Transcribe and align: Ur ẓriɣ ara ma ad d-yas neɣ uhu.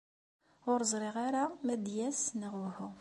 Ur 0.71 0.79
ẓriɣ 0.91 1.15
ara 1.27 1.43
ma 1.65 1.71
ad 1.75 1.81
d-yas 1.85 2.21
neɣ 2.39 2.53
uhu. 2.67 2.89